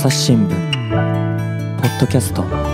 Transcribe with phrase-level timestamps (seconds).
[0.00, 2.69] 朝日新聞ポッドキャスト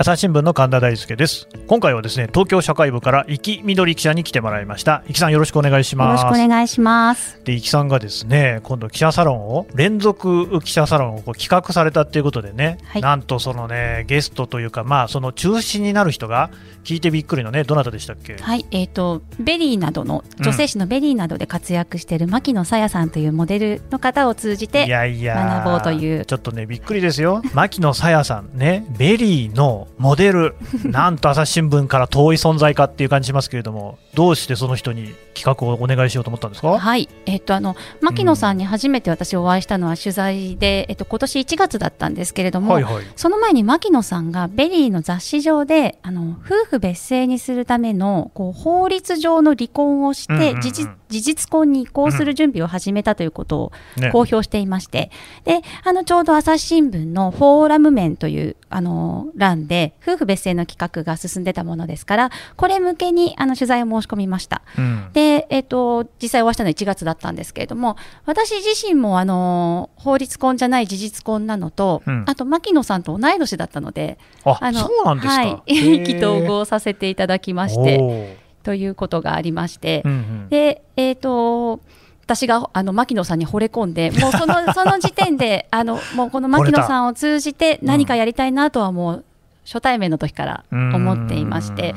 [0.00, 1.48] 朝日新聞の神田大輔です。
[1.66, 5.02] 今回はですね東京社会部から生きみどり記者に来てもらいました。
[5.08, 6.22] 生きさんよろしくお願いします。
[6.22, 7.40] よろしくお願いします。
[7.42, 13.02] で生きさんがですね今度記者サロンを連続記者サロンをこう企画されたっていうことでね、はい。
[13.02, 16.52] なんとそのねゲストというかまあその中心になる人が
[16.84, 18.36] 聞いてびっくりのねどなたでしたっけ？
[18.36, 26.24] はいえー、と VERYなどの女性誌の VERYなどで活躍している牧野さやさんというモデルの方を通じいてやいや学ぼうという。
[26.24, 27.42] ちょっとねびっくりですよ。
[27.52, 36.78] 牧野さやさんね VERYのモデルなんと朝日新聞から遠い存在かっていう感じしますけれどもどうしてその人に企画をお願いしようと思ったんですか？
[36.78, 43.04] はい、えっとあの牧野さんに初めて私お会いしたのは取材で、えっと今年1月だったんですけれども、はいはい。
[43.16, 50.54] その前に牧野さんが VERYの雑誌上であの夫婦別姓にするためのこう法律上の離婚をしうんうんうん。
[50.56, 54.10] て事実事実婚に移行する準備を始めたということをね。
[54.10, 55.10] 公表していまして、
[55.44, 64.62] であのちょうど朝日新聞のフォーラム面というあの欄で夫婦別姓の企画が進んでたものですからこれ向けにあの取材を申し込みました。
[64.76, 65.10] うん。
[65.12, 72.24] で、えっと実際お会いしたのは1月だったんですけれども私自身もあの法律婚じゃない事実婚なのと、うん。
[72.26, 80.48] あと牧野さんと同い年だったのでああのそうなんですか、はい、意気投合させていただきましてということがありまして、うんうん。
[80.48, 81.80] でえっ、と
[82.28, 89.24] 私があの牧野さんに惚れ込んで、もうそのその時点であのもうこの牧野さんを通じて何かやりたいなとはもう
[89.70, 91.94] 初対面の時から思っていまして、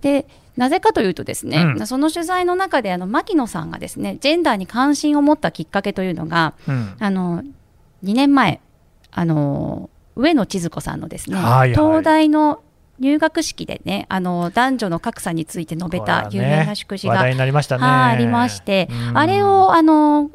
[0.00, 1.86] でなぜかというとですね、うん。
[1.86, 6.94] その取材の中であの牧野さんがですねジェンダーに関心を持ったきっかけというのがうん。
[6.98, 7.42] あの
[8.04, 8.60] 2年前
[9.10, 11.70] あの上野千鶴子さんのですね、はいはい。
[11.70, 12.62] 東大の
[13.00, 17.84] 入学式でねあの男女の格差について述べた有名な祝辞が、話題になりましたね。
[17.84, 19.18] はいありまして、うん。
[19.18, 20.30] あれをあの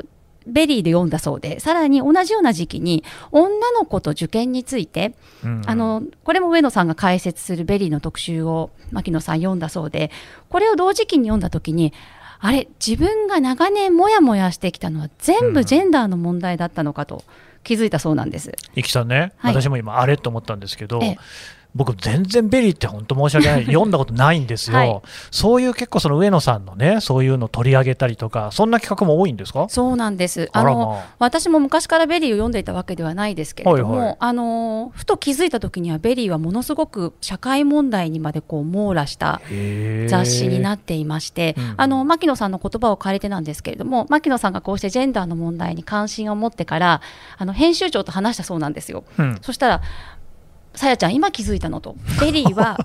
[0.48, 5.14] VERYで読んだそうでさらに同じような時期に女の子と受験について
[5.44, 5.61] うん。
[5.66, 10.11] あのこれも上野さんが解説する VERYの特集を牧野さん読んだそうで
[10.50, 11.94] これを同時期に読んだ時に
[12.39, 17.23] あれ自分が長年もやもやしてきたのは全部ジェンダーの問題だったのかと
[17.64, 18.54] 気づいたそうなんです。
[18.76, 19.54] 生きさんね、はい。
[19.54, 21.17] 私も今あれと思ったんですけど、ええ
[21.76, 23.66] 僕全然 VERYって本当申し訳ない。
[23.72, 25.02] 読んだことないんですよ、はい。
[25.30, 29.68] そういう結構その上野さんのねそういうの取り上げたりとかそんな企画も多いんですか？
[29.70, 30.50] そうなんです。
[30.52, 31.30] あの、まあ。
[31.30, 34.16] 私も昔から VERYを読んでいたわけではないですけれども、はいはい。
[34.20, 39.40] あのふと気づいた時には VERYはものすごく社会問題にまでこう網羅した
[40.08, 41.74] 雑誌になっていまして、うん。
[41.78, 47.02] あの牧野さんの言葉を借りてなんですけれども牧野さんがこうしてジェンダーの問題に関心を持ってから
[47.38, 49.04] あの編集長と話したそうなんですよ。
[49.20, 49.38] うん。
[49.44, 49.82] そしたら
[50.76, 51.96] さやちゃん今気づいたのと。
[52.20, 52.78] VERYは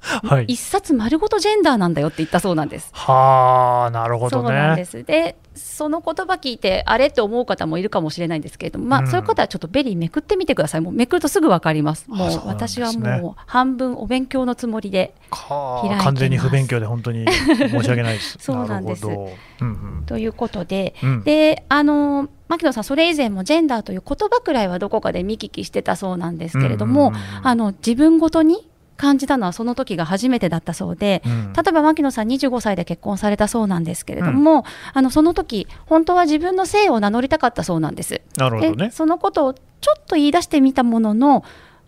[0.00, 0.44] はい。
[0.44, 2.90] 一冊丸ごとジェンダーなんだよって言ったそうなんです。
[2.92, 5.02] はあなるほどそうなんですね。
[5.04, 9.06] でその言葉聞いてあれって思う方もいるかもしれないんですけれども、まあうん。
[9.08, 10.80] そういう方はちょっと VERYめくってみてください。
[10.80, 12.06] もうめくるとすぐ分かります。
[12.08, 12.84] もう私ね。
[12.84, 16.04] はもう半分お勉強のつもりでか開いてます。
[16.04, 18.38] 完全に不勉強で本当に申し訳ないです。
[18.40, 19.02] そうなんです。
[19.02, 19.30] るほど。
[19.60, 21.08] うんということで、うん。
[21.10, 27.46] うんであの牧野さんそれ以前もジェンダーという言葉くらいはどこかで見聞きしてたそうなんですけれども、うんうんうん。
[27.46, 28.66] あの自分ごとに
[28.98, 31.52] 感じたのはその時が初めてだったそうで、うん。
[31.54, 38.14] 例えば牧野さん25歳で結婚されたそうなんですけれども、あのその時本当は自分の姓を名乗りたかったそうなんです。
[38.14, 38.90] でなるほどね。
[38.90, 39.60] そのことをちょ
[39.98, 41.44] っと言い出してみたものの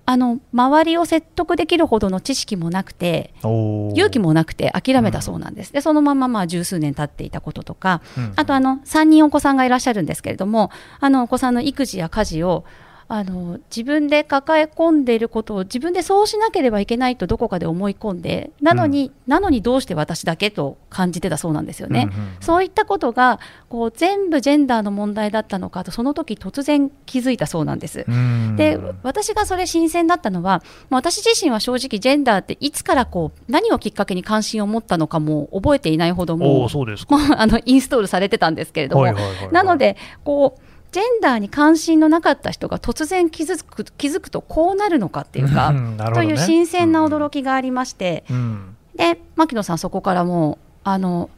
[0.06, 5.72] あの周りを説得できるほどの知識もなくて勇気もなくて諦めたそうなんです。
[5.72, 8.32] でそのまままあ十数年経っていたこととか、うん。
[8.36, 10.70] あとあの3人お子さんがいらっしゃるんですけれども
[11.00, 12.64] あのお子さんの育児や家事を
[13.12, 22.08] あの自分で抱え込んでいることを自分でそうしなければいけないとどこかで思い込んでなのに、なのにどうして私だけと感じてたそうなんですよね。
[22.12, 28.04] うんうんそういったことがこう全部ジェンダーの問題だったのかとその時突然気づいたそうなんです。
[28.06, 28.54] うん。
[28.56, 37.16] で私がそれ新鮮だったのはまあ私自身は正直ジェンダーっていつからこう何をきっかけに関心を持ったのかも覚えていないほどおもーそうですか。
[37.18, 39.52] も うあのインストールされてたんですけれども、はいはいはいはい。
[39.52, 45.96] なのでこうジェンダーに関心のなかった人が突然気づく気づくとこうなるのかっていうか、ね。
[46.14, 51.30] という新鮮な驚きがありまして、うんで牧野さんそこからもうあの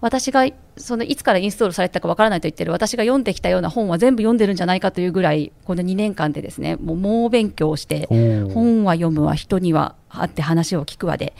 [0.00, 0.46] 私が
[0.76, 8.06] そのいつからインストールされてたかわからないと言ってる私が読んできたような本は全部読んでるんじゃないかというぐらいこの2年間でですねもう猛勉強をして
[8.52, 11.34] 本は読むわ人には会って話を聞くわで。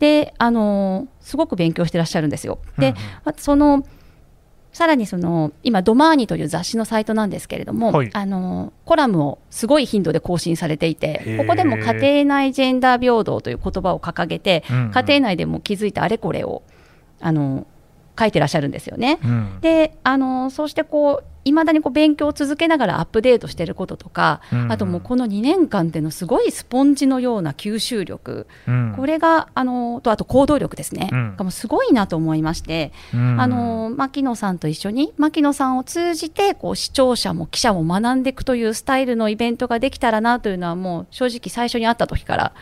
[0.00, 2.58] であのすごく勉強してらっしゃるんですよ。
[2.78, 2.94] で、うん。
[3.24, 3.84] まその
[4.74, 8.10] さらにその今ドマーニという雑誌のサイトなんですけれども、はい。
[8.12, 11.36] あのコラムをすごい頻度で更新されていへてー。
[11.38, 14.90] ここでも家庭内ジェンダー平等という言葉を掲げて、うんうん。
[14.90, 16.62] 家庭内でも気づいたあれこれを
[17.20, 17.68] あの
[18.18, 19.20] 書いてらっしゃるんですよね。
[19.22, 19.58] うん。
[19.60, 24.72] であのそうしてこういまだにこう勉強を続けながらアップデートしてることとか、うん。
[24.72, 28.94] あともうこの2年間でのすごいスポンジのような吸収力、うん。
[28.96, 31.36] これがあのとあと行動力ですね、うん。
[31.36, 33.40] がもうすごいなと思いまして、うん。
[33.40, 42.52] あの牧野さんと一緒に牧野さんを通じてこう視聴者も記者も学んでいくというスタイルのイベントができたらなというのはもう正直最初に会った時から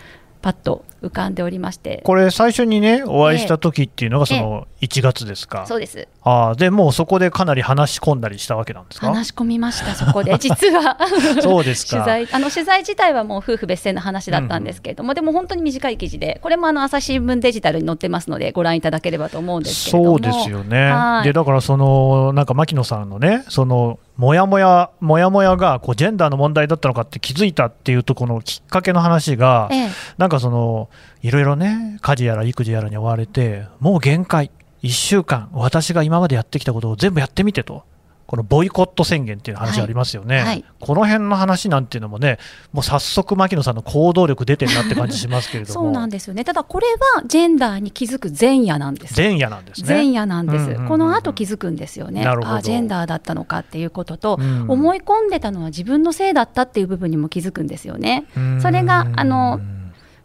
[0.42, 2.02] パッと浮かんでおりまして。
[2.04, 6.08] これ最初にねお会いした時っていうのがその1月ですか、そうです。
[6.22, 9.06] ああでもうそこでかなり話し込んだりしたわけなんですか？
[9.06, 10.36] 話し込みましたそこで。
[10.38, 10.98] 実は。
[11.40, 12.04] そうですか。
[12.04, 12.34] 取材。
[12.34, 20.18] あの取材自体はもう夫婦別姓の話だったんですけれども、でも本当に短い記事でこれもあの朝日新聞デジタルに載ってますのでご覧いただければと思うんですけれども。
[20.18, 20.90] そうですよね。
[20.90, 21.24] はい。
[21.24, 29.88] でだからそのなんか牧野さんのねそのもやもやもやもやがこうジェンダーの問題だったのかって気づいたっていうとこのきっかけの話が、ええ。
[30.18, 30.90] なんかその
[31.22, 34.50] いろいろね家事やら育児やらに追われてもう限界。
[34.82, 35.48] 1週間。
[35.52, 37.84] 私が今までやってきたことを全部やってみてと
[38.32, 40.46] このボイコット宣言っていう話ありますよね、はい。
[40.46, 40.64] はい。
[40.80, 42.38] この辺の話なんていうのもね
[42.72, 45.74] もう早速牧野さんの行動力出てるなって感じしますけれども。
[45.74, 46.42] そうなんですよね。
[46.42, 49.20] ただこれはジェンダーに気づく前夜なんです。
[49.20, 49.86] 前夜なんですね。
[49.86, 50.88] 前夜なんです、うんうんうんうん。
[50.88, 52.24] この後気づくんですよね。
[52.26, 54.64] あジェンダーだったのかっていうことと、うん。
[54.66, 58.24] 思い込んでたのは自分のせいだったっていう部分にも気づくんですよね。
[58.34, 58.62] うん。
[58.62, 59.60] それがあの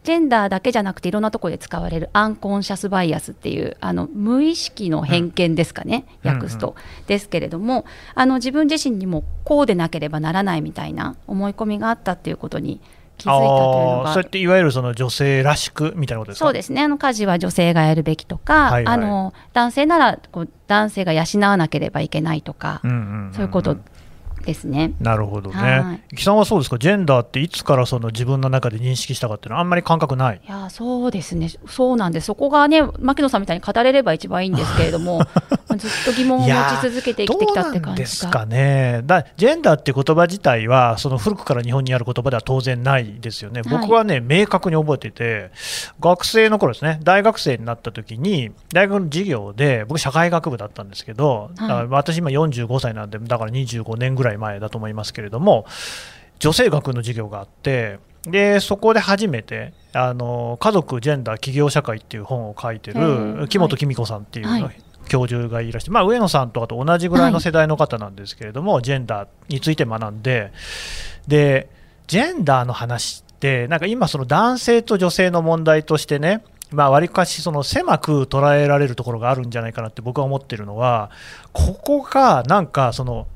[0.04, 6.34] ジェンダーだけじゃなくていろんなところで使われるアンコンシャスバイアスっていうあの無意識の偏見ですかね、うん。
[6.34, 7.84] 訳すと、ですけれども
[8.14, 12.80] あの自分自身にもこうでなければならないみたいな思い込みがあったっていうことに
[13.18, 14.12] 気づいたというのが。
[14.14, 16.44] そうやっていわゆるその女性らしくみたいなことですか？
[16.46, 16.82] そうですね。
[16.82, 18.86] あの家事は女性がやるべきとか、はいはい。
[18.86, 23.32] あの男性ならこう男性が養わなければいけないとか、うんうんん。
[23.34, 23.76] そういうこと
[24.48, 24.92] ですね。
[25.00, 26.02] なるほどはね。
[26.16, 30.40] 木さんはそうですか、ジェンダーっていつからその自分の中で認識したかっていうのは、あんまり感覚ない？
[30.44, 35.26] いやそうですね、そうなんです、そこがね、牧野さんみたいに語れれば一番いいんですけれども、ま
[35.70, 38.46] あずっと疑問を持ち続けて生きてきたって感じですか？
[38.46, 39.02] ね。
[39.04, 43.60] だジェンダーっていう言葉自体は、その古くから日本にある言葉では当然ないですよね。
[43.62, 45.50] はい僕はね、明確に覚えてて、
[46.00, 55.66] 学生の頃ですね、大学生になった時に、大学の授業で、僕、社会学部だったんですけど、はい私、今45歳なんで、だから25年ぐらい前だと思いますけれども、
[56.38, 64.82] 女性学の授業があって、でそこで初めてあの「家族、ジェンダー、企業社会」っていう本を書いてる木本紀美子さんっていう、はい。
[65.08, 70.52] 教授がいらして、まあ、上野さんとかと同じぐらいの世代の方なんですけれども、ジェンダーについて学んで
[71.26, 71.70] で
[72.06, 81.10] ジェンダーの話ってなんか今その男性と女性の問題としてねまあ、割かしその狭く捉えられるところがあるんじゃないかなって僕は思ってるのは
[81.52, 83.26] ここがなんかその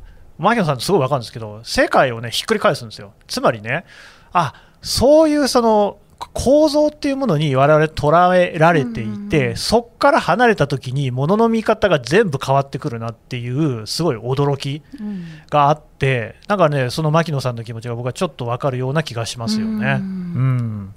[0.43, 3.13] 牧野さんすごい分かるんですけど世界をねひっくり返すんですよ。
[3.27, 3.85] つまりね
[4.33, 5.99] あそういうその
[6.33, 19.99] 構造っていうものに我々捉えられていて、うんそこから離れた時にものの見方が全部変わってくるなっていうすごい驚きうんがあってなんかねその牧野さんの気持ちが僕はちょっと分かるような気がしますよね。
[20.01, 20.95] ううんん。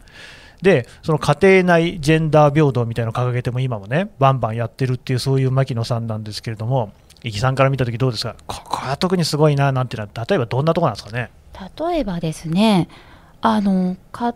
[0.61, 6.93] でその家庭内ジェンダー平等みたいなのを掲げても今もねバンバンやってるっていうそういう牧野さんなんですけれども
[7.27, 8.35] 伊木さんから見た時どうですか？
[8.45, 11.31] ここは特にすごいななんていうのは例えばどんなところなんですかね？
[11.89, 12.87] 例えばですね、
[13.41, 14.35] あのか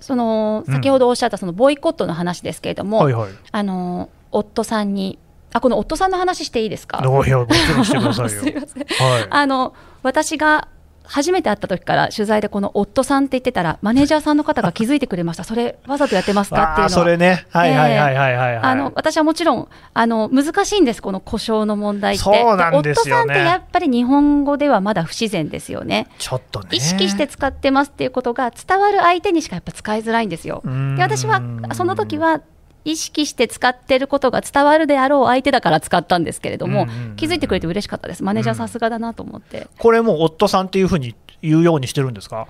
[0.00, 0.74] そのうん。
[0.74, 3.30] 先ほどおっしゃったそのボイコットの話ですけれども、はいはい。
[3.52, 5.18] あの夫さんに
[5.52, 7.00] あこの夫さんの話していいですか？
[7.08, 8.28] おいやもちろんしてくださいよ。
[8.42, 8.84] すいません。
[8.84, 9.26] はい。
[9.30, 10.66] あの私が
[11.04, 15.44] 初めて会った時から取材でこの夫さんって言ってたらマネージャーさんの方が気づいてくれました。
[15.44, 22.24] それわざとやってますかっていうのそれねはいはいはいはいはい、はいあの私はもちろんあの難しいんです、この故障の問題って。
[22.24, 26.08] そうなんですよね夫さんってやっぱり日本語ではまだ不自然ですよね。
[26.18, 30.62] ちょっとね意識して使ってますっていうことが伝わる相手にしかやっぱ使いづらいんですよ。
[30.64, 31.42] で私は
[31.74, 32.40] その時は
[32.84, 38.24] 意識して使ってることが伝わるであろう相手だから使ったんですけれども、うんうんうん気づいてくれて嬉しかったです。
[38.24, 39.66] マネージャーさすがだなと思って。
[39.78, 42.46] これもう夫さんっていうふうに言うようにしてるんですか？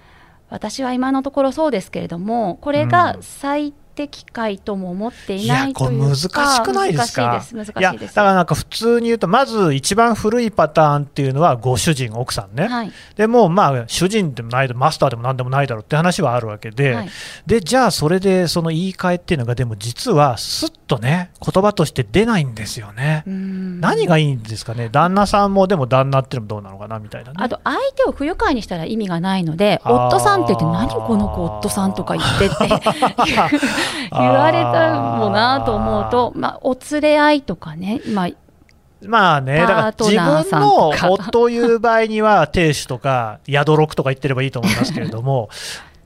[0.49, 7.13] 私は今のところそうですけれども、これが最適解とも思っていないというか、難しくないです。
[7.13, 7.45] か。
[7.75, 17.11] だからなんか普通に言うとまず一番古いパターンっていうのはご主人奥さんね、はい、でもうまあ主人でもないマスターでも何でもないだろうって話はあるわけで、はい。
[17.47, 23.81] でじゃあそれでその言い換えっていうのがでも実はすっとね言葉として出ないんですよね、うん。
[23.81, 24.89] 何がいいんですかね？
[24.91, 27.37] 旦那さんもでも旦那っていうのもどうなのかなみたいなね。
[27.39, 32.71] あと相手を不愉快にしたら意味がないので、夫さんって言って、何この子、夫さんとか言ってって
[34.13, 38.29] 言われたらもなと思うと、まあ、お連れ合いとかね、まあ、
[39.03, 45.49] まあね、だから自分の夫という場合には、亭主とか宿録とか言ってればいいと思いますけれども、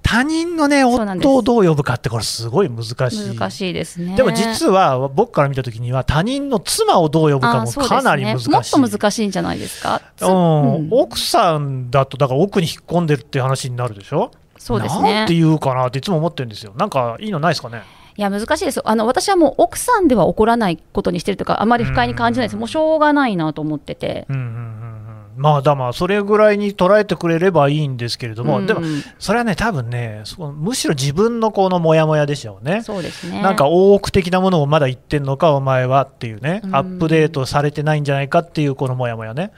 [0.07, 2.93] 他人のね夫をどう呼ぶかってこれすごい難し
[3.33, 3.37] い。
[3.37, 4.15] 難しいですね。
[4.17, 8.51] でも実は僕から見たときには他人の妻をどう呼ぶかもかなり難しい。
[8.51, 10.03] もっと難しいんじゃないですか？
[10.17, 10.31] つうん。
[10.31, 10.89] うん。
[10.93, 14.31] 奥さんだとだから奥に引っ込んでるっていう話になるでしょ？
[14.65, 15.35] そうですなんねて。
[15.35, 16.73] 言うかなっていつも思ってるんですよ。
[16.77, 17.83] なんかいいのないですかね？
[18.17, 18.81] いや難しいです。
[18.85, 24.27] あの私はもう奥さんでは怒らないことにしてるとかあまり不快に感じないです、うんもうしょうがないなと思ってて。
[24.31, 24.95] うんうんうんうん。
[25.37, 28.67] まあだまあそれぐらいに捉えてくれればいいんですけれども、うん。
[28.67, 28.83] でも
[29.19, 32.83] それはね多分ねむしろ自分のこのモヤモヤでしょうね。
[32.83, 33.43] そうですね。
[33.43, 36.77] なんか大奥的なものをまだ言ってんのか、お前はっていうね、うん。
[36.77, 39.51] アップデートされてないんじゃないかっていう、このモヤモヤね、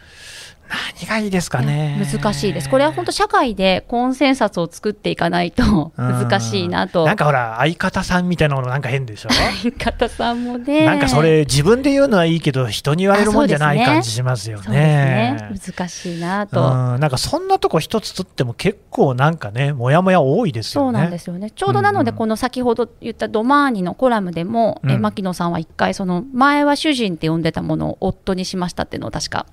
[0.69, 2.05] 何がいいですかね。
[2.13, 2.69] 難しいです。
[2.69, 7.05] これは本当社会でコンセンサスを作っていかないと難しいなと。
[7.05, 9.29] なんかほら、相方さんみたいなものなんか変でしょ。
[9.31, 10.85] 相方さんもね。
[10.85, 14.87] なんかそれ、自分で言うのはいいけど、人に言われるもんじゃない感じしますよそうですね
[15.51, 15.61] ね。。
[15.77, 16.97] 難しいなうと。
[16.97, 20.87] ん、なんかそんなとこ一つとっても結構なんかね、もやもや多いですよね。
[20.87, 21.51] そうなんですよね。
[21.51, 29.47] ちょうどなので、この先ほど言ったドマーニのコラムでも、えうん牧野さんは一回、その前は主人って呼んでたものを夫にしましたっていうのを確か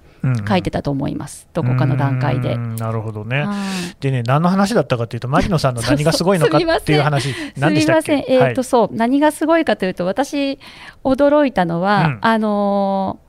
[0.48, 1.50] 書いてたと思います。
[1.54, 2.54] どこかの段階で。
[2.54, 2.58] う。
[2.58, 3.44] んなるほどね。
[3.44, 3.58] はい。
[4.00, 8.16] でね、何の話だったかというと、牧野さんの 何がすごいのかっていう話、す何でしたっけ？
[8.16, 8.64] みません、えっ、と、はい。
[8.64, 10.60] そう、何がすごいかというと、私、
[11.04, 12.18] 驚いたのは、うん。
[12.22, 13.20] あの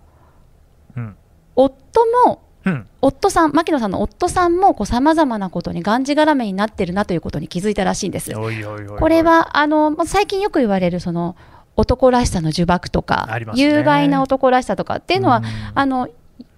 [0.97, 1.17] ーうん。
[1.57, 2.87] 夫も、うん。
[3.03, 8.35] 夫さん、牧野さんの夫さんも、さまざまなことにがんじがらめになってるなということに気づいたらしいんです。
[8.37, 11.37] おいおいおいこれは、あの、まあ最近よく言われる、その、
[11.77, 13.47] 男らしさの呪縛とか、ね。
[13.57, 15.45] 有害な男らしさとかっていうのは、うん。
[15.75, 16.09] あの、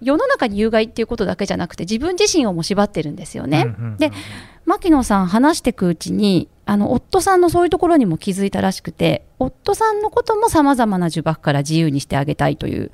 [0.01, 3.75] 世の中に有害っていうことだけじゃなくて、自分自身をも縛ってるんですよね。
[3.77, 4.11] うんうんうんで
[4.67, 12.91] 牧野さん話していくうちにあの夫さんのそういうところにも気づいたらしくて夫さんのこともさまざまな呪縛から自由にしてあげたいという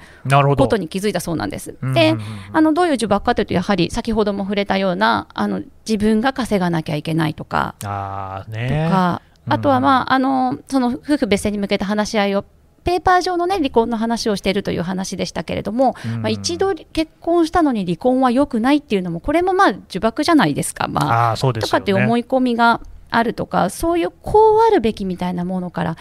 [0.55, 1.75] ことに気づいたそうなんです。
[1.81, 2.23] うんでうんうん。
[2.53, 12.45] あのどういう呪縛かというとやはり先ほども触れたようなあの自分が稼がなきゃいけないとかあーとねか、うんあとは、まあ、あのその夫婦別姓に向けた話し合いを
[12.83, 16.21] ペーパー上の、ね、離婚の話をしているという話でしたけれども、うん。
[16.21, 20.87] まあ、一度結婚したのに離婚は良くないっていうのもこれもまあ呪縛じゃないですか。
[20.87, 21.69] まああーそうですよね。
[21.69, 25.97] とかっていう思い込みがあるとか、そういうこうあるべきみたいなものから、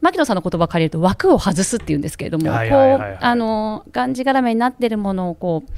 [0.00, 3.12] 牧野さんの言葉を借りると枠を外すっていうんですけれども、はいはいはいはい。
[3.14, 5.72] こうあのがんじがらめになっているものをこう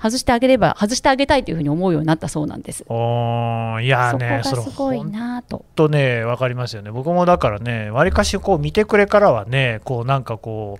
[0.00, 2.84] 外してあげれば、外してあげたいというふうに思うようになったそうなんです。
[2.88, 5.64] おーいやーねそこがすごい本なと。
[5.76, 6.90] 当ね分かりますよね。
[6.90, 10.78] 僕もだからねわりかしこう見てくれからはねこうなんかこ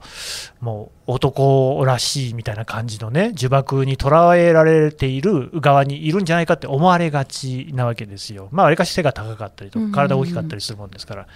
[0.61, 8.49] うもう男らしいみたいな感じのね呪縛にとらえられている側にいるんじゃないかって思われがちなわけですよ。
[8.51, 11.23] まあわりかし背が高かったりとか体大きかったりするもんですから。
[11.23, 11.27] い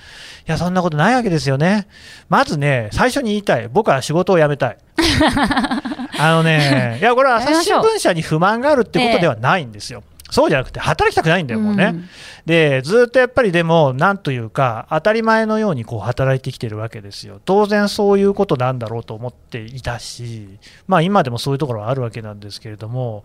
[0.47, 1.87] やそんなことないわけですよね。
[2.29, 3.69] まずね最初に言いたい。
[3.69, 4.79] 僕は仕事を辞めたい
[6.19, 12.09] あのね いやこれは朝日新聞社に不満があるってことではないんですよ、そうじゃなくて働きたくないんだよもうね、うん。
[12.45, 20.49] でずっとやっぱりでも、なんというか、当たり前のようにこう働いてきてるわけですよ、当然そういうことなんだろうと思っていたし、
[20.87, 23.23] まあ、今でもそういうところはあるわけなんですけれども、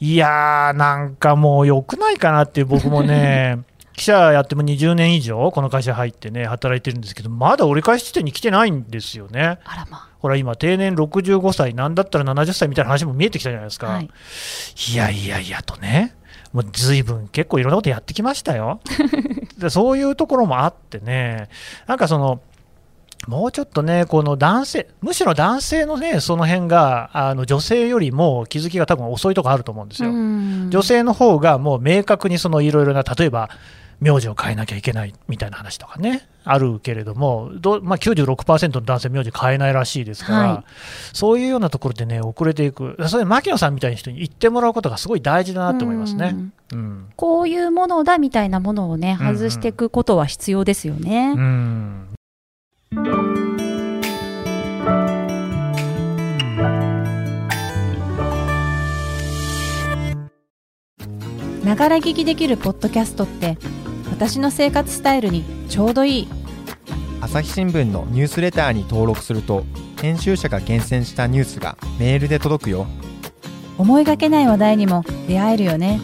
[0.00, 3.60] いやー、なんかもう良くないかなっていう、僕もね、
[3.96, 9.58] 記者やっても20年以上、この会社入ってね、働いてるんですけど、まだ折り返し地点に来てないんですよね。
[9.64, 13.88] あらまほら、今、定年65歳、なんだったら70歳みたいな話も見えてきたじゃないですか。
[13.88, 14.10] はい
[14.92, 16.16] いやいやいやとね、
[16.52, 18.80] もうずいぶん結構いろんなことやってきましたよ。
[19.58, 21.48] で そういうところもあってね、
[21.86, 22.40] なんかその、
[23.28, 30.10] もうちょっとね、この男性、むしろ男性のね、その辺が、あの女性よりも気づきが多分遅いところあると思うんですよ。
[30.10, 33.50] うん女性の方がもう明確にそのいろいろな、例えば、
[34.00, 40.64] 名字を変えなきゃいけないみたいな話とかね、あるけれども、どまあ、96%の男性、名字変えないらしいですから、はい。
[41.12, 46.34] そういうようなところでね、遅れていく、それ、牧野さんみたいな人に言ってもらうことがすごい大事だなと思いますね。
[46.72, 46.78] うん。
[46.78, 47.06] うん。
[47.16, 49.36] こういうものだみたいなものをね、うんうん。
[49.36, 51.34] 外していくことは必要ですよね。
[51.36, 52.08] うん。
[61.64, 63.56] ながら聞きできるポッドキャストって
[64.10, 66.28] 私の生活スタイルにちょうどいい。
[67.20, 69.64] 朝日新聞のニュースレターに登録すると
[70.00, 72.86] 編集者が厳選したニュースがメールで届くよ。
[73.78, 76.00] 思いがけない話題にも出会えるよね。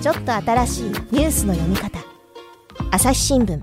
[0.00, 1.98] ちょっと新しいニュースの読み方。
[2.92, 3.60] 朝日新聞。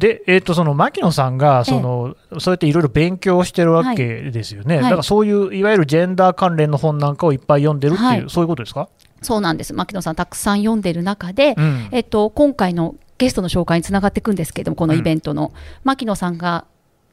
[0.00, 4.84] で、えー、とその牧野さんがその、そうやっていろいろ勉強してるわけですよね、はい。
[4.84, 8.24] だからそういういわゆるジェンダー関連の本なんかをいっぱい読んでるっていう、はい。
[8.28, 8.88] そういうことですか、
[9.22, 9.72] そうなんです。
[9.72, 11.88] 牧野さんたくさん読んでる中で、うん。
[11.92, 15.52] えっと、今回のゲストの紹介につながっていくんですけれども、このイベントの、
[15.84, 16.64] 牧野さんが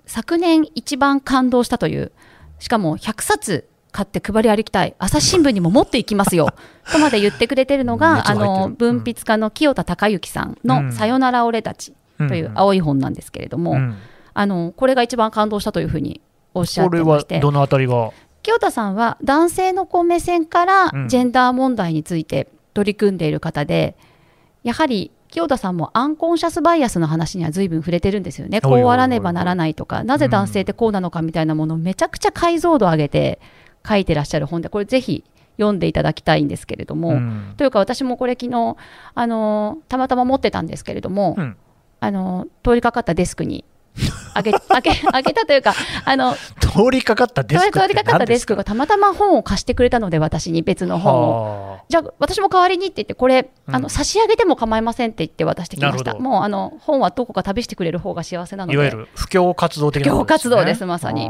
[0.06, 2.12] 昨年一番感動したという、
[2.60, 6.50] しかも100冊買って配り歩きたい、朝日新聞にも持っていきますよ
[6.92, 10.86] とまで言ってくれてるのが、あの文筆家の清田孝之さんうん。
[10.86, 13.96] のさよなら俺たちという青い本なんですけれども、うん。
[14.34, 16.22] あのこれが一番感動したというふうに
[16.54, 17.36] おっしゃっこれてまして。
[17.36, 18.12] はどのあたりが
[18.46, 21.08] 清田さんは男性のこう目線からうん。
[21.08, 23.98] ジェンダー問題について取り組んでいる方で、
[24.62, 28.62] やはり清田さんもアンコンシャスバイアスの話には随分触れてるんですよね。
[28.62, 33.40] こうあらねばならないとか、なぜ男性ってこうなのかみたいなものをめちゃくちゃ解像度上げて
[33.88, 35.24] 書いてらっしゃる本で、これぜひ
[35.58, 37.56] 読んでいただきたいんですけれども、うん。
[37.58, 38.78] というか私もこれ昨日
[39.16, 41.58] あのたまたま持ってたんですけれども、うん。
[42.00, 43.66] あの通りかかったデスクに
[44.34, 45.74] あげあげあげたというか
[46.04, 51.72] あの通りかかったデスク通りかかったデスクがたまたま本を貸してくれたので私に別の本を。
[51.72, 53.76] はじゃあ私も代わりにって言ってこれ、うん。
[53.76, 58.78] あの差し上げても構いませんって言って渡してきましたもうあの本はどこか旅してくれる方が幸せなので。
[58.78, 60.18] あいわゆる布教活動的なね。
[60.18, 61.30] 布教活動ですまさに。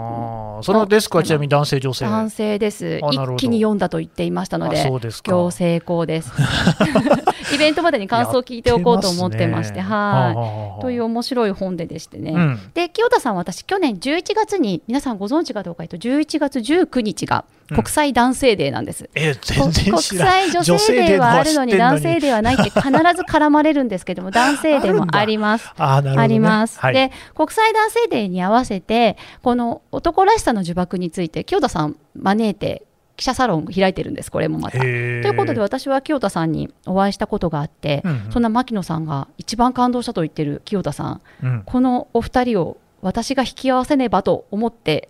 [0.63, 2.99] そのデスクはちなみに男性女性男性です。
[3.11, 5.31] 一気に読んだと言っていましたのであそうですか。
[5.31, 6.31] 布教成功です。
[7.53, 10.79] イベントまでに感想を聞いておこうと思ってましてやはい。
[10.79, 20.35] いという面白い本ででしてね、うんで清田さんは私去年11月に皆さんご存知かどうかというと11月19日が国際男性デーなんです、えこ全然知らん。
[20.35, 22.91] 国際女性デーはあるのに男性デーはないって必ず
[23.23, 25.71] 絡まれるんですけども 男性デーもあります。
[25.77, 26.15] あ、ね。
[26.15, 26.93] あります、はい。
[26.93, 32.83] で国際男性デーに合わせてこの男らしさの呪縛について清田さん招いて
[33.17, 34.79] 記者サロンを開いてるんですこれもまた。
[34.79, 45.09] ということで私は清田さんにお会いしたことがあって、うんうんそんな牧野さんが一番感動したと言ってる清田さんうんこのお二人を私が引き合わせねばと思って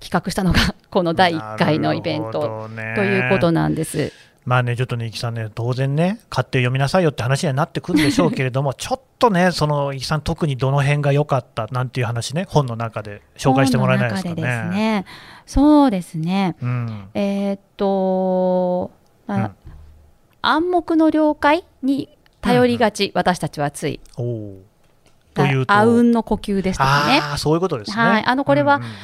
[0.00, 4.12] 企画したのが この第1回のイベントねということなんです。
[4.44, 15.04] まあね、ちょっとね、いきさんね、当然ね、買って読みなさいよって話にはなってくるんでしょうけれども、 ちょっとね、そのいきさん、特にどの辺が良かったなんていう話ね、本の中で紹介してもらえないですかね。
[15.50, 16.54] そうですね。
[16.62, 18.92] うん、えーっと、
[19.26, 19.50] あうん
[20.42, 22.08] 暗黙の了解に
[22.40, 24.00] 頼りがち、私たちはつい。
[24.14, 24.22] と
[25.44, 27.18] いうと、あうんの呼吸ですとかね。
[27.20, 27.96] ああ、そういうことですね。
[27.96, 28.94] はいあのこれはうんうんうん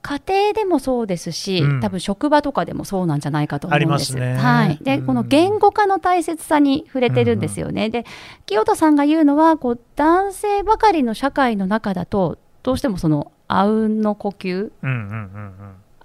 [0.00, 4.06] 家庭でもそうですし、うん多分職場とかでもそうなんじゃないかと思うんです。
[4.06, 4.78] すねはい。
[4.82, 7.88] で、うんこの言語化の大切さに触れてるんですよね。
[7.88, 8.04] で、
[8.46, 15.52] 清田さんが言うのは、こう男性ばかりの社会の中だと、どうしてもそのあうんの呼吸、うんうんうん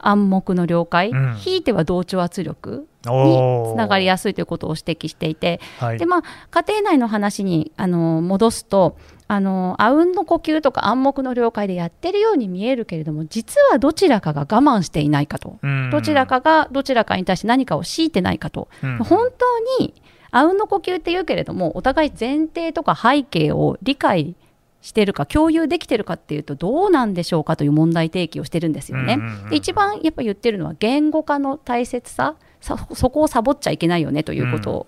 [0.05, 1.35] 暗黙の了解、うん。
[1.35, 2.89] ひいては同調圧力？
[3.07, 3.23] うん。
[3.23, 5.97] につながりやすいということを指摘していて、はい。
[5.97, 8.97] でまあ、家庭内の話にあの戻すと
[9.29, 15.89] あのあうんの呼吸とか暗黙の了解でやってるように見えるけれども実はどちらかが我慢していないかと、うん。
[15.89, 18.97] どちらかがどちらかに対して何かを強いてないかと、うん。
[18.97, 19.29] 本
[19.77, 19.93] 当に
[20.31, 24.35] あうんの呼吸って言うけれどもお互い前提とか背景を理解
[24.83, 29.17] してるか共有できてるかっていうとどうなんでしょうかという問題提起をしてるんですよね。
[29.49, 34.87] で一番やっぱ言ってるのは言語化の大切ささそこをサボっちゃいけないよねということを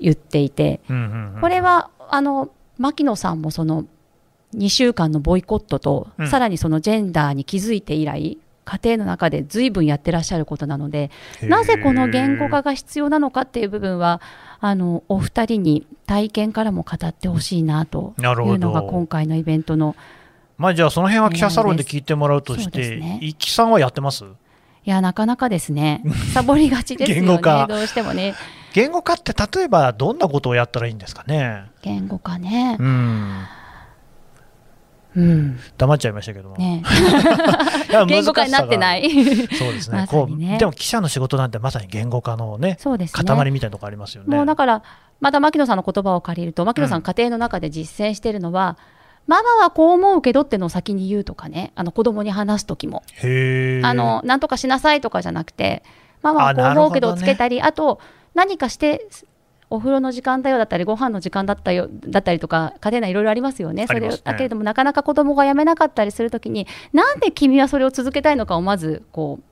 [0.00, 0.80] 言っていて、
[1.40, 3.86] これはあの牧野さんもその
[4.56, 6.28] 2週間のボイコットと、うん。
[6.28, 11.10] さらにそのジェンダーに気づいて以来家庭の中で随分やってらっしゃることなので
[11.42, 14.20] なぜこの言語化が必要なのかっていう部分は
[14.60, 19.94] あのお二人に体験からも語ってほしいなというのが今回のイベントの
[20.56, 23.18] まあじゃあその辺は記者サロンで聞いてもらうとして、ね。
[23.20, 24.24] いきさんはやってます？
[24.24, 24.28] い
[24.84, 26.04] やなかなかですね。
[26.32, 27.22] サボりがちですよね。
[27.22, 27.66] 言語化。
[27.66, 28.34] どうしてもね。
[28.72, 31.64] 言語化って例えばどんなことをやったらいいんですかね？
[31.82, 32.76] 言語化ね。
[32.78, 33.42] うん、
[35.16, 35.58] うん。
[35.78, 36.56] 黙っちゃいましたけども。
[36.56, 36.82] ね。
[38.08, 38.96] 言語化になってな。
[38.96, 39.02] い。
[39.02, 40.06] がそうですね。
[40.10, 43.24] こうでも記者の仕事なんてまさに言語化のねそうですね。
[43.24, 44.36] 塊みたいなとこありますよね。
[44.36, 44.82] もうだから、
[45.20, 47.00] また牧野さんの言葉を借りると、牧野さうん。
[47.00, 48.76] ん、家庭の中で実践してるのは、
[49.26, 55.82] ママはこう思うけどってのを先に言うとかね、あの子供に話すときも、あの、なんとかしなさいとかじゃなくて、
[56.22, 58.00] ママはあこう思うけどつけたり、あと、
[58.34, 59.06] 何かして、
[59.70, 69.44] お風呂の時間だよだったり、ご飯の時間だったよだったりとか、家庭内いろいろありますよね、それだけれども、なかなか子供がやめなかったりするときに、なんで君はそれを続けたいのかをまずこう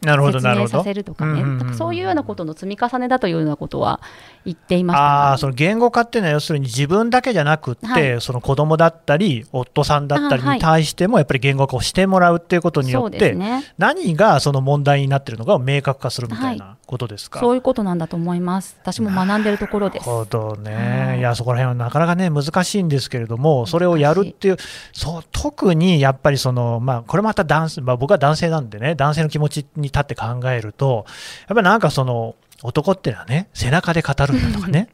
[0.00, 0.40] 説なるほど。
[0.40, 4.00] 明させるとかね、うんうそういうようなことの積み重ねだというようなことは
[4.44, 5.02] 言っていました。
[5.02, 8.20] あがあその言語化っていうのは要するに自分だけじゃなくって、はい。
[8.20, 13.64] その子供だったり夫さんだったりに対してもやっぱり言語化をしてもらうっていうことによって、ですね。
[13.78, 17.40] 何がその問題になってるのかを明確化するみたいなことですか？
[17.40, 18.76] そういうことなんだと思います。
[18.82, 20.06] 私も学んでるところです。
[20.06, 21.18] なるほどね、はい。
[21.18, 24.56] い、やそこら辺はなかなかね難しいんですけれどもそれをやるっていう
[24.92, 31.06] そう特にやっぱりその、まあ、これまた男性、まあ、僕は男性なんでね男性の気持ちに立って考えると
[31.48, 34.88] やっぱりなんかその男ってのはね背中で語るんだとかね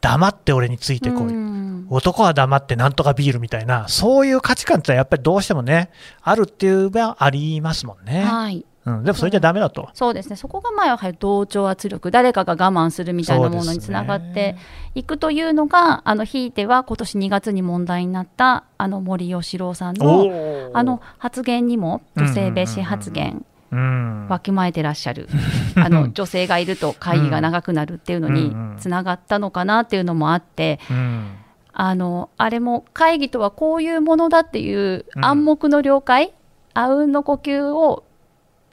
[0.00, 1.86] 黙って俺についてこい、うん。
[1.88, 5.90] 男は黙ってなんとかビールみたいなそういう価値観ってやっぱりどうしてもね
[6.22, 8.24] あるっていうのはありますもんね。
[8.24, 8.66] はい。
[8.84, 9.88] うん、でもそれじゃダメだと。
[9.94, 10.36] そうですね。
[10.36, 14.56] そこがまあやはり同調圧力誰かが我慢するみたいなものにつながって
[14.96, 23.32] いくというのがあのひいては今年2月に問題になったあの森喜朗さんのおあの発言にも女性蔑視発言。
[23.32, 25.28] うん、わきまえてらっしゃる。
[25.76, 31.36] あの 女性がいると会議が長くなるっていうのにつながったのかなっていうのもあってうん。
[31.74, 35.24] あのあれも会議とはこういうものだっていううん。
[35.24, 36.32] 暗黙の了解、
[36.74, 38.04] あうんの呼吸を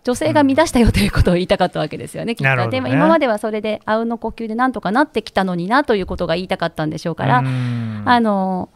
[0.03, 2.69] 女性が乱したよということを言いたかったわけですよね、きっと。
[2.69, 8.03] でも今まではそれであうんの呼吸でなんとかなってきたのになということが言いたかったんでしょうから、うん。
[8.05, 8.69] あの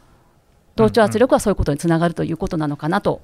[0.76, 3.22] 同調圧力はそういうことにつながるということなのかなと、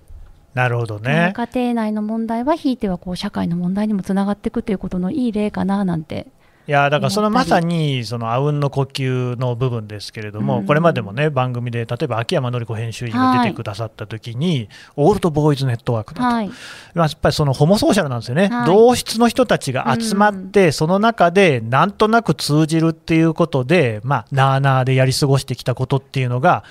[0.53, 1.33] なるほどね。
[1.35, 6.27] 家庭内の問題はひいてはこう社会の問題にもつながっていくということのいい例かななんて。
[6.67, 10.65] いやだからそのまさにそのあうんの呼吸の部分ですけれども、うん。
[10.67, 18.67] これまでもね番組で例えば秋山紀子編集員が出てくださった時に、オールドボーイズネットワークだと、やっぱりそのホモソーシャルなんですよね、はい。
[18.67, 26.63] 同質の人たちが集まって、その中でなんとなく通じるっていうことで、まあ、なあなあでやり過ごしてきたことっていうのが、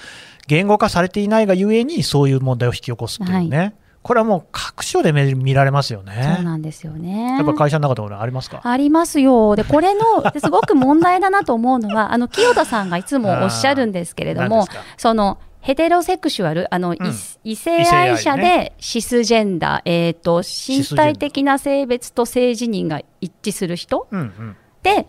[0.49, 6.35] 言語化されていないがゆえに、そういう問題を引き起こすっていうね、これはもう各所で見見られますよね。
[6.37, 7.37] そうなんですよね。
[7.37, 8.63] やっぱ会社の中でもありますか？
[8.65, 9.55] ありますよ。
[9.57, 16.99] で、これの、 ですごく問題だなと思うのは、あの、清田さんがいつもおっしゃるんですけれどもその、ヘテロセクシュアル、あの、い
[17.45, 24.57] 異性愛者でシスジェンダー、えっ、と、身体的な性別と性自認が一致する人うんうん。
[24.83, 25.07] で、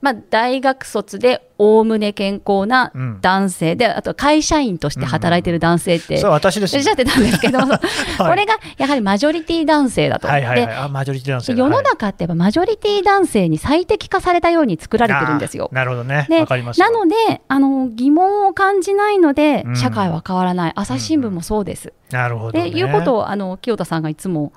[0.00, 7.58] まあ、大学卒でおおむね健康なうん男性で、あと会社員として働いてる男性って、それは私ですよおっしゃってたんですけど、
[8.18, 10.26] これがやはりマジョリティ男性だと。
[10.26, 15.68] はいはいはい、マジョリティ男性だ世のはい中ってやっぱマジョリティ男性に最適化されたように作られてるんですよ。
[15.72, 16.26] なるほどね。
[16.30, 16.90] でわかりますよ。
[16.90, 21.92] なのであの疑問を感じないので、うん社会は変わらない朝日新聞もそうです。
[22.10, 22.70] なるほど、ね。
[22.70, 24.52] でいうことをあの清田さんがいつも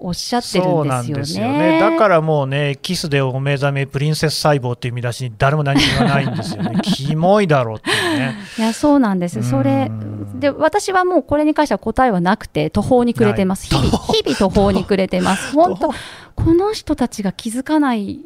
[0.00, 1.22] おっしゃってるそうんなんですよね。
[1.22, 1.80] ですよね。
[1.80, 6.78] だからもうね、キスでお目覚めプリンセス細胞っていう見出しに誰も何も言わないんですよね。
[6.82, 8.36] キモいだろうっていうね。
[8.58, 9.42] いやそうなんです。
[9.42, 13.66] それうんで私はもうこれに関しては答えはなくて途方に暮れてます。
[13.66, 15.52] 日々日々途方に暮れてます。
[15.56, 15.92] 本当
[16.36, 18.20] この人たちが気づかない。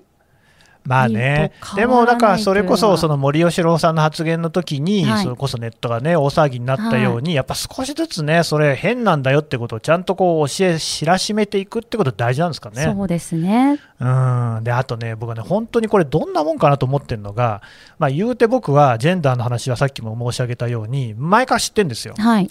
[0.85, 12.83] まあねでもだからそれこそその森喜朗さんの発言の時に、はいそれこそネットがね大騒ぎになったように、やっぱ少しずつねそれ変なんだよってことをちゃんとこう教え知らしめていくってこと大事なんですかね。
[12.85, 13.79] そうですね。
[14.01, 17.63] うんであとね、僕はね、本当にこれ、どんなもんかなと思ってるのが、
[18.01, 22.15] まあ、言うて僕はジェンダーの話はさっきも申し上げたように、前から知ってるんですよ。
[22.19, 22.49] はい。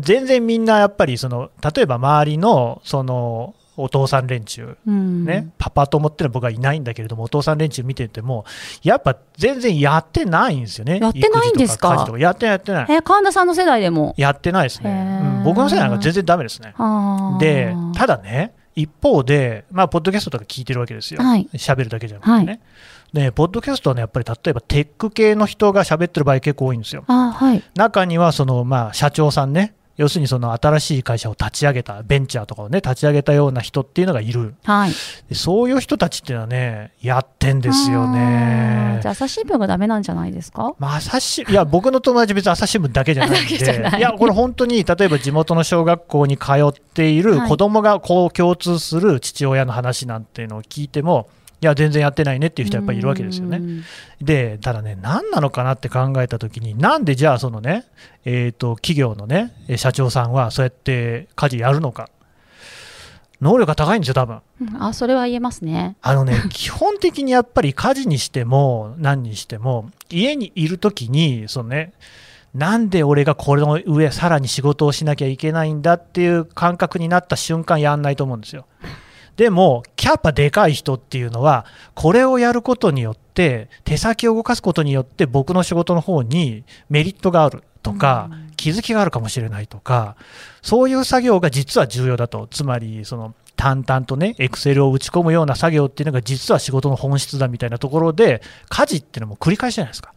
[0.00, 5.24] 全然みんなやっぱりその、例えば周りのそのお父さん連中、うん。
[5.24, 8.44] ねパパ友ってのは僕はいないんだけれども、お父さん連中見てても、
[8.82, 12.06] やっぱ全然やってないんですよね、やってないんですか？
[12.06, 14.14] かやってない、やってない、え神田さんの世代でも？
[14.16, 16.74] やってないですね、うん僕の世代なんか全然ダメですね。
[17.38, 21.20] で、ただね、一方で、まあ、ポッドキャストとか聞いてるわけですよ。
[21.22, 22.46] はい喋るだけじゃなくてね。
[22.46, 22.60] はい
[23.12, 27.04] で、ポッドキャストはね、やっぱり例えばテック系の人が喋ってる場合結構多いんですよ。
[27.06, 27.62] あはい。
[27.76, 34.54] 中には、その、まあ、社長さんね、要するにその新しい会社を立ち上げた、ベンチャーとかをね、立ち上げたような人っていうのがいる。
[34.64, 34.92] はい。
[35.28, 39.10] でそういう人たちっていうのはね、やってんですよあねーじゃ。
[39.10, 40.74] あ朝日新聞がダメなんじゃないですか？
[40.78, 43.54] まあ、朝日いや僕の友達、別に朝日新聞だけじゃないんで、
[43.98, 53.58] いや、これ本当に、例えば地元の小学校に通っているはい子供がこう共通する父親の話なんていうのを聞いても、いや、全然やってないねっていう人はやっぱりいるわけですよね。
[53.58, 53.84] うん
[54.22, 57.84] で、ただね、何なのかなって考えたときに、なんでじゃあ、そのね、
[58.24, 62.08] えーと、企業のね、え社長さんはそうやって家事やるのか。
[63.40, 65.96] 能力が高いんですよ、多分うんあ、それは言えますね。
[66.00, 71.92] あのね、 基本的にやっぱり家事にしても、何にしても、家にいるときに、そのね、
[72.54, 78.64] なんで俺がこれの上、さらに仕事をしなきゃいけないんだっていう感覚になった瞬間、やんないと思うんですよ。
[79.36, 90.16] でも、キャパでかい人っていうのは、これをやることによって、手先を動かすことによって、僕の仕事の方にメリットがあるとか、気づきがあるかもしれないとか、
[90.62, 92.46] そういう作業が実は重要だと。
[92.50, 100.12] つまり、その、淡々とね、エクセルを打ち込むような作業っていうのが実は仕事の本質だみたいなところで、家事っていうのも繰り返しじゃないですか。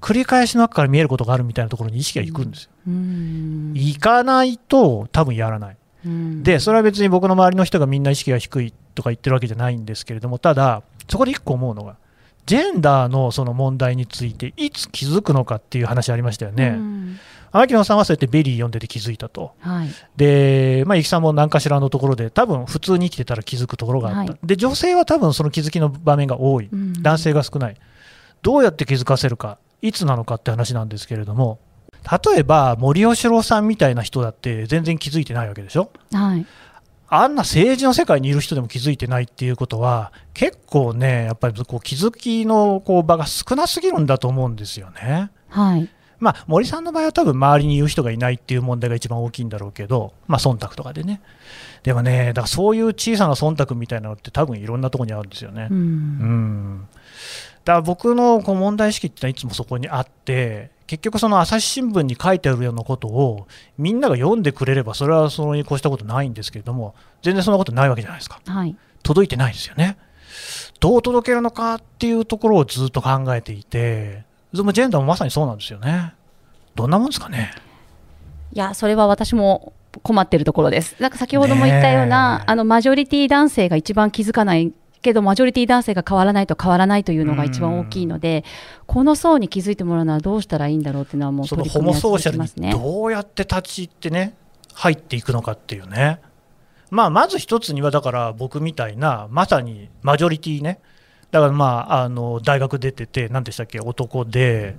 [0.00, 2.70] 繰り返しの中から見えることがあるみたいなところに意識がいくんですよ。
[2.88, 5.76] うん行かないと多分やらない。
[6.04, 11.96] うんで、それは別に僕の周りの人がみんな意識が低いとか言ってるわけじゃないんですけれども、ただ、そこで一個思うのが、
[12.46, 16.70] ジェンダーのその問題についていつ気づくのかっていう話ありましたようね。
[16.70, 17.18] ん
[17.52, 19.52] 牧野さんはそうやって VERY読んでて気づいたと。
[19.60, 19.88] はい。
[20.16, 24.20] で、まあ、ゆきさんも何かしらのところで、多分普通に生きてたら気づくところがあった。
[24.20, 26.68] はいで、女性は多分その気づきの場面が多い。
[26.70, 27.76] うん男性が少ない。
[28.42, 31.60] どうやって気づかせるか、いつなのかって話なんですけれども、
[32.10, 35.90] 例えば森喜朗さんみたいな人だって全然気づいてないわけでしょ？
[36.12, 36.46] はい。
[37.08, 45.30] あんな政治の世界にいる人でも気づいてないっていうことは、結構ね、やっぱりこう気づきのこう場が少なすぎるんだと思うんですよね。
[45.48, 45.88] はい。
[46.18, 51.20] まあ、森さんの場合は多分周りに言う人がいないっていう問題が一番大きいんだろうけど、まあ、忖度とかでね。
[51.82, 55.68] でもね、だからそういう小さな忖度みたいなのって多分いろんなところにあるんですよね。
[55.70, 55.74] う。
[55.74, 56.88] うんん。
[57.64, 63.46] だから僕のこう問題意識ってのはいつもそこにあって、結局その朝日新聞に書いてあるようなことを
[63.78, 68.40] みんなが読んでくれればそれはそれに越したことないんですけれども、全然そんなことないわけじゃないですか。
[68.44, 68.76] はい。
[69.02, 69.96] 届いてないですよね。
[70.80, 76.14] どう届けるのかっていうところをずっと考えていて、ジェンダーもまさにそうなんですよね。
[76.74, 77.52] どんなもんですかね。
[78.52, 79.72] いや、それは私も
[80.02, 80.96] 困ってるところです。
[81.00, 84.72] なんか先ほども言ったような、あのマジョリティ男性が一番気づかない
[85.04, 88.44] けど、マジョリティ男性が変わらないと変わらないというのが一番大きいので、
[88.86, 92.72] この層に気づいてもらうのはどうしたらいいんだろうっていうのは、もう取り組みはホモソーシャル続きますね。
[92.72, 94.34] にどうやって立ち入ってね、
[94.72, 96.20] 入っていくのかっていうね。
[96.90, 100.80] まあ、まず一つには、だから僕みたいな、まさにマジョリティね。
[101.34, 104.76] だからまあ、あの大学出てて、何でしたっけ、男で、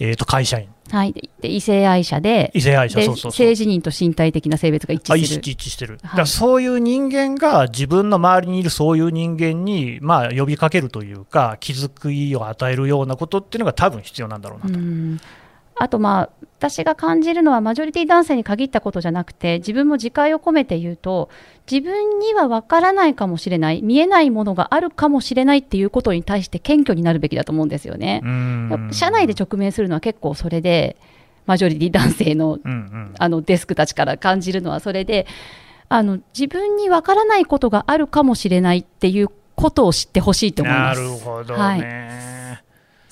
[0.00, 1.12] えー、と会社員、はい。
[1.12, 3.50] でで異性愛者で、異性愛者、でそうそうそう性。
[3.50, 5.40] 自認と身体的な性別が一あ致する。
[5.40, 15.24] 意識一致してる、はいだからそういう人間が自分の周りにいるそういう人間に、まあ、呼びかけるというか、気づきを与えるようなことっていうのが多分必要なんだろうなと。
[15.78, 21.28] うんあとまあ私が感じるのはマジョリティ男性に限ったことじゃなくて自分も自戒を込めて言うと
[21.70, 28.22] 自分には分からないかもしれない見えないものがあるかもしれないっていうことに対して謙虚になるべきだと思うんですよね。
[28.24, 30.96] うん社内で直面するのは結構それで
[31.46, 35.26] マジョリティ男性のうんうんあのデスクたちから感じるのはそれで
[35.88, 41.00] あの自分に分からないことがあるかもしれないっていうことを知ってほしいと思いなます。
[41.00, 42.27] るほどはいね。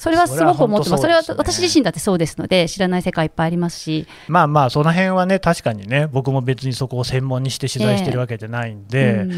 [0.06, 1.00] それはすごく思ってます。
[1.02, 9.32] それは私自身だってそうですので、知らない世界いっぱいありますし、まあまあ、その辺はね、確かにね、僕も別にそこを専門にして取材してるわけじゃないんで、うん。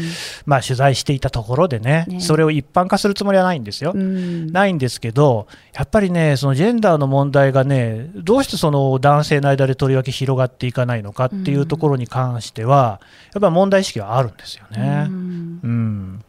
[0.45, 2.19] まあ取材していたところでね、ね。
[2.21, 3.93] それを一般化するつもりはないんですよ。
[3.95, 4.51] うん。
[4.51, 13.01] ないんですけど、やっぱりね、そのジェンダーの問題がね、どうしてその男性の間でとりわけ広がっていかないのかっていうところに関しては、
[13.33, 15.07] やっぱり問題意識はあるんですよね。
[15.07, 15.59] うん。
[15.63, 16.23] うん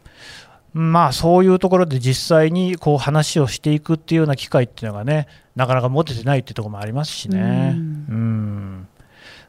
[0.73, 7.73] まあそういうところで実際にこう話をしていくっていうような機会っていうのがね、なかなか持ててないっていうところもありますしね。
[7.75, 8.80] うんうん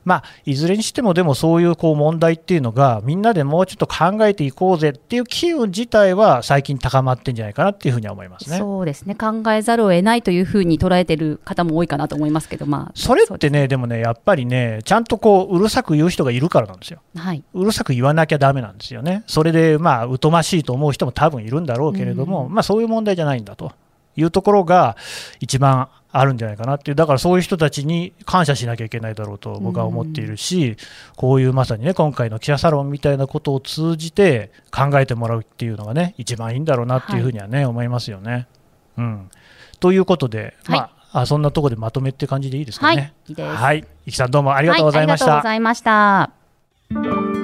[0.05, 8.59] まあ、いずれにしても、でもそういうこう問題っていうのが、みんなでもうちょっと考えていこうぜっていう機運自体は、最近高まってんじゃないかなっていうふうには思いますね。
[8.59, 17.01] そうですね考えざるを得ないというふうに捉えてる方も多いかなと思いますけど、まあ、それってね、でもね、やっぱりね、ちゃんとこううるさく言う人がいるからなんですよ。
[17.17, 19.25] はい、うるさく言わなきゃだめなんですよね。
[19.27, 23.73] それで、まあ、疎ましいと思う人も多分いるんだろうけれども、まあ、そういう問題じゃないんだと
[24.17, 24.97] いうところが
[25.41, 30.77] 一番あるんじゃないかなっていう、だからそういう人たちに感謝しなきゃいけないだろうと僕は思っているし、
[31.17, 38.47] こういうまさにね、今回の記者サロンみたいなことを通じて考えてもらうっていうのがね、一番いいんだろうなっていうふうにはね、思いますよね。
[38.99, 39.31] うん。
[39.81, 43.15] ということで、はいまあ、あそんなところでまとめって感じでいいですかはいね。。
[43.37, 43.85] はい。
[44.07, 45.27] いきさんどうもありがとうございました。
[45.27, 45.81] はありがとうございまし
[47.33, 47.42] た。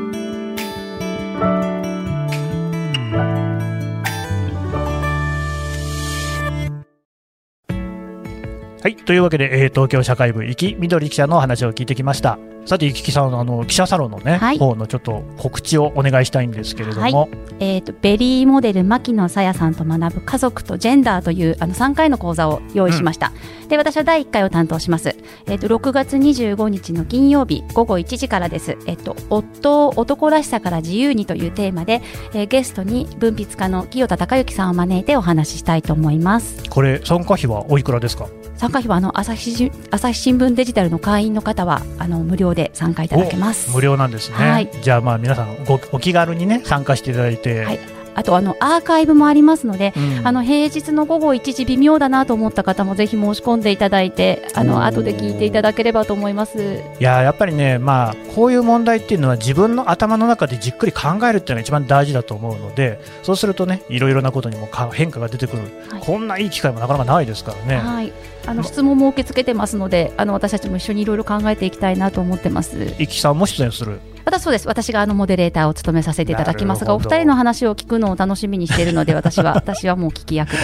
[8.81, 12.39] はい、というわけで、えー東京社会部、生きみどり記者の話を聞いてきました。
[12.65, 14.59] さて、生きさん、あの記者サロンのね、はい。
[14.59, 17.29] 方のちょっと告知をお願いしたいんですけれども、
[17.61, 23.33] えー、とベリーモデル牧野さやさんと学ぶ家族とジェンダーというあの3回の講座を用意しました、
[23.69, 32.03] で私は第1回を担当します、えー、と6月25日の金曜日午後1時からです、えー、と夫を男らしさから自由にというテーマで、
[32.35, 36.63] えーゲストに文筆家の清田孝之さんを招いてお話ししたいと思います。
[36.71, 38.27] これ、参加費はおいくらですか？
[38.59, 43.71] 参加費はあの朝日し朝日新聞デジタルの会員の方はあの無料で参加いただけます。
[43.71, 44.37] お無料なんですね。
[44.37, 44.71] はい。
[44.83, 50.27] じゃあ、まあ、皆さんご、お気軽にね、参加していただいて、はいあとあのアーカイブもありますのでうん。
[50.27, 56.83] あの平日の午後1時微妙だなと思った方もぜひ申し込んでいただいてあの後で聞いていただければと思います。
[56.99, 66.01] いややっぱりね、まあ、こういう問題っていうのは自分の頭の中でじっくり考えるっていうのが一番大事だと思うのでそうするとねいろいろなことにもか変化が出てくる、はい。
[66.01, 67.77] こんないい機会もなかなかないですからね。
[67.77, 68.13] はい、
[68.47, 72.95] あの質問も受け付けてますのであの私たちも一緒にいろいろ考えていきたいなと思ってます。
[72.99, 80.59] いきさんも出演する私そうです私があのモデレーターを務めさせていただきますがお二人の話を聞くのを楽しみにしているので 私は私はもう聞き役で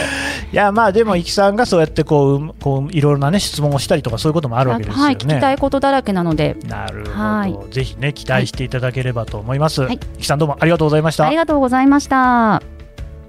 [0.52, 5.04] いやまあでも、いきさんがそうやってこううんこういろいろな、ね、質問をしたりとかそういうこともあるわけですよね。
[5.04, 9.82] はい聞きたいことだらけなのでなるほど、はいぜひね期待していただければと思います。
[9.82, 11.36] はいいきさんどうもありがとうございましたあり。
[11.36, 12.62] がとうございました。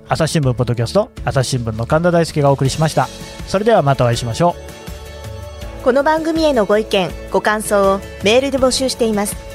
[0.07, 3.07] 朝日新聞ポッドキャスト朝日新聞の神田大輔がお送りしました。
[3.47, 4.75] それではまたお会いしましょう。
[5.85, 9.54] この番組へのご意見ご感想をメールで募集しています